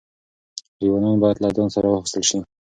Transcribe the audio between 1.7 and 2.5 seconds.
سره واخیستل شي.